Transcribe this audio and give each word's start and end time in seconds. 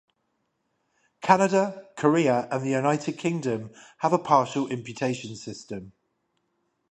Canada, 1.21 1.85
Korea 1.95 2.47
and 2.51 2.65
the 2.65 2.71
United 2.71 3.19
Kingdom 3.19 3.69
have 3.99 4.13
a 4.13 4.17
partial 4.17 4.67
imputation 4.67 5.35
system. 5.35 5.91